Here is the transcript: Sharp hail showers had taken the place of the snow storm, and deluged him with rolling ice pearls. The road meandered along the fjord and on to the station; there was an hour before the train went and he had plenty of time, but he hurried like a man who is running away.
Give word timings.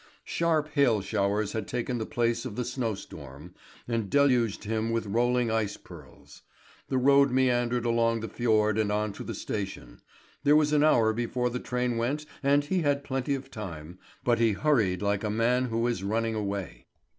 Sharp 0.25 0.69
hail 0.69 0.99
showers 1.03 1.51
had 1.53 1.67
taken 1.67 1.99
the 1.99 2.07
place 2.07 2.43
of 2.43 2.55
the 2.55 2.65
snow 2.65 2.95
storm, 2.95 3.53
and 3.87 4.09
deluged 4.09 4.63
him 4.63 4.89
with 4.89 5.05
rolling 5.05 5.51
ice 5.51 5.77
pearls. 5.77 6.41
The 6.89 6.97
road 6.97 7.29
meandered 7.29 7.85
along 7.85 8.21
the 8.21 8.27
fjord 8.27 8.79
and 8.79 8.91
on 8.91 9.13
to 9.13 9.23
the 9.23 9.35
station; 9.35 10.01
there 10.43 10.55
was 10.55 10.73
an 10.73 10.83
hour 10.83 11.13
before 11.13 11.51
the 11.51 11.59
train 11.59 11.97
went 11.97 12.25
and 12.41 12.63
he 12.63 12.81
had 12.81 13.03
plenty 13.03 13.35
of 13.35 13.51
time, 13.51 13.99
but 14.23 14.39
he 14.39 14.53
hurried 14.53 15.03
like 15.03 15.23
a 15.23 15.29
man 15.29 15.65
who 15.65 15.85
is 15.85 16.01
running 16.01 16.33
away. 16.33 16.87